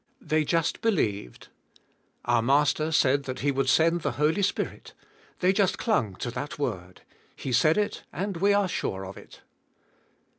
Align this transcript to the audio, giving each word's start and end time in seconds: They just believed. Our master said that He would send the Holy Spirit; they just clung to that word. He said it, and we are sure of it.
They 0.19 0.43
just 0.43 0.81
believed. 0.81 1.49
Our 2.25 2.41
master 2.41 2.91
said 2.91 3.25
that 3.25 3.41
He 3.41 3.51
would 3.51 3.69
send 3.69 4.01
the 4.01 4.13
Holy 4.13 4.41
Spirit; 4.41 4.93
they 5.41 5.53
just 5.53 5.77
clung 5.77 6.15
to 6.15 6.31
that 6.31 6.57
word. 6.57 7.03
He 7.35 7.53
said 7.53 7.77
it, 7.77 8.01
and 8.11 8.37
we 8.37 8.51
are 8.51 8.67
sure 8.67 9.05
of 9.05 9.15
it. 9.15 9.41